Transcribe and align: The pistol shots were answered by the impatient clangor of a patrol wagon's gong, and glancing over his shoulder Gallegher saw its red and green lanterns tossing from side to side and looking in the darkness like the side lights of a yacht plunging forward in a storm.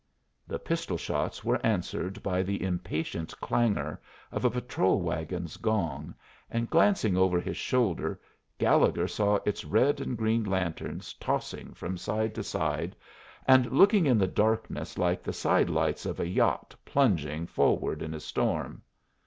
The 0.47 0.57
pistol 0.57 0.97
shots 0.97 1.43
were 1.43 1.63
answered 1.63 2.23
by 2.23 2.41
the 2.41 2.63
impatient 2.63 3.39
clangor 3.39 4.01
of 4.31 4.43
a 4.43 4.49
patrol 4.49 4.99
wagon's 5.03 5.57
gong, 5.57 6.15
and 6.49 6.67
glancing 6.67 7.15
over 7.15 7.39
his 7.39 7.55
shoulder 7.55 8.19
Gallegher 8.57 9.07
saw 9.07 9.35
its 9.45 9.63
red 9.63 10.01
and 10.01 10.17
green 10.17 10.43
lanterns 10.43 11.13
tossing 11.19 11.75
from 11.75 11.97
side 11.97 12.33
to 12.33 12.41
side 12.43 12.95
and 13.47 13.71
looking 13.71 14.07
in 14.07 14.17
the 14.17 14.25
darkness 14.25 14.97
like 14.97 15.21
the 15.21 15.33
side 15.33 15.69
lights 15.69 16.07
of 16.07 16.19
a 16.19 16.27
yacht 16.27 16.73
plunging 16.83 17.45
forward 17.45 18.01
in 18.01 18.15
a 18.15 18.19
storm. 18.19 18.81